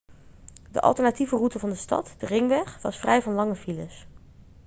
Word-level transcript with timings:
de 0.71 0.81
alternatieve 0.81 1.33
route 1.35 1.59
van 1.59 1.69
de 1.69 1.75
stad 1.75 2.15
de 2.19 2.25
ringweg 2.25 2.81
was 2.81 2.97
vrij 2.97 3.21
van 3.21 3.33
lange 3.33 3.55
files 3.55 4.07